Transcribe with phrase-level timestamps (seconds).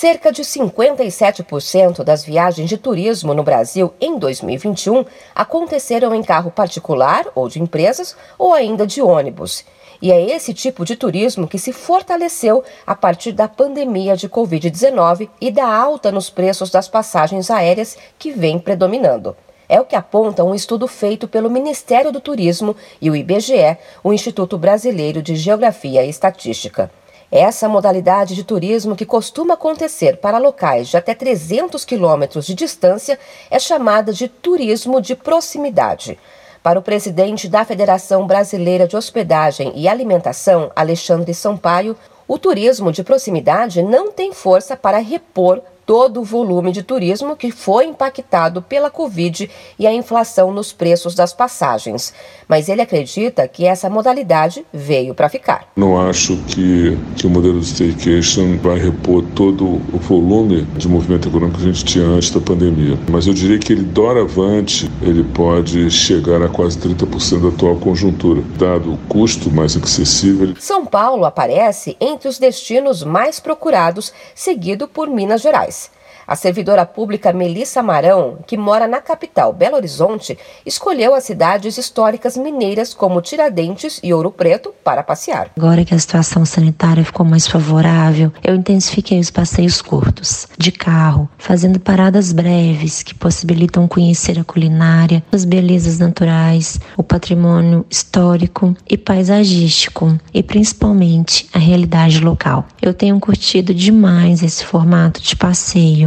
[0.00, 7.26] Cerca de 57% das viagens de turismo no Brasil em 2021 aconteceram em carro particular
[7.34, 9.64] ou de empresas ou ainda de ônibus.
[10.00, 15.28] E é esse tipo de turismo que se fortaleceu a partir da pandemia de Covid-19
[15.40, 19.36] e da alta nos preços das passagens aéreas que vem predominando.
[19.68, 24.12] É o que aponta um estudo feito pelo Ministério do Turismo e o IBGE, o
[24.12, 26.88] Instituto Brasileiro de Geografia e Estatística.
[27.30, 33.18] Essa modalidade de turismo, que costuma acontecer para locais de até 300 quilômetros de distância,
[33.50, 36.18] é chamada de turismo de proximidade.
[36.62, 41.96] Para o presidente da Federação Brasileira de Hospedagem e Alimentação, Alexandre Sampaio,
[42.26, 47.50] o turismo de proximidade não tem força para repor todo o volume de turismo que
[47.50, 52.12] foi impactado pela Covid e a inflação nos preços das passagens.
[52.46, 55.66] Mas ele acredita que essa modalidade veio para ficar.
[55.74, 61.28] Não acho que, que o modelo de staycation vai repor todo o volume de movimento
[61.28, 62.98] econômico que a gente tinha antes da pandemia.
[63.10, 68.42] Mas eu diria que ele, doravante, ele pode chegar a quase 30% da atual conjuntura,
[68.58, 70.54] dado o custo mais acessível.
[70.58, 75.77] São Paulo aparece entre os destinos mais procurados, seguido por Minas Gerais.
[75.78, 81.78] us A servidora pública Melissa Marão, que mora na capital Belo Horizonte, escolheu as cidades
[81.78, 85.50] históricas mineiras como Tiradentes e Ouro Preto para passear.
[85.56, 91.28] Agora que a situação sanitária ficou mais favorável, eu intensifiquei os passeios curtos, de carro,
[91.38, 98.98] fazendo paradas breves que possibilitam conhecer a culinária, as belezas naturais, o patrimônio histórico e
[98.98, 102.66] paisagístico e principalmente a realidade local.
[102.82, 105.97] Eu tenho curtido demais esse formato de passeio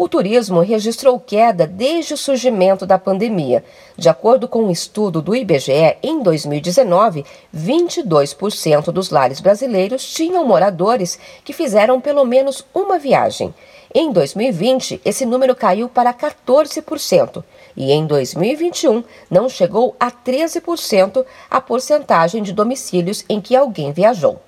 [0.00, 3.62] o turismo registrou queda desde o surgimento da pandemia.
[3.98, 7.22] De acordo com um estudo do IBGE, em 2019,
[7.54, 13.54] 22% dos lares brasileiros tinham moradores que fizeram pelo menos uma viagem.
[13.94, 17.44] Em 2020, esse número caiu para 14%.
[17.76, 24.40] E em 2021, não chegou a 13% a porcentagem de domicílios em que alguém viajou.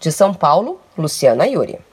[0.00, 1.86] De São Paulo, Luciana Yuri.